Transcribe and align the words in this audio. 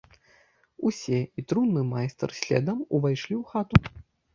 Усе, 0.91 1.19
і 1.39 1.45
трунны 1.49 1.81
майстар 1.93 2.29
следам, 2.41 2.85
увайшлі 2.95 3.33
ў 3.41 3.57
хату. 3.57 3.77